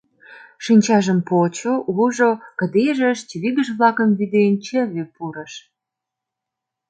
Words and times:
Шинчажым 0.63 1.19
почо, 1.29 1.73
ужо: 2.01 2.29
кыдежыш, 2.59 3.19
чывигыж-влакым 3.29 4.09
вӱден, 4.17 4.53
чыве 4.65 5.03
пурыш. 5.15 5.53